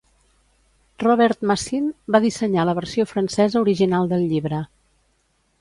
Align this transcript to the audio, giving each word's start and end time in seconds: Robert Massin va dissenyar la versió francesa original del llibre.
Robert 1.03 1.43
Massin 1.51 1.91
va 2.17 2.23
dissenyar 2.25 2.65
la 2.71 2.75
versió 2.81 3.07
francesa 3.15 3.63
original 3.63 4.11
del 4.15 4.29
llibre. 4.33 4.67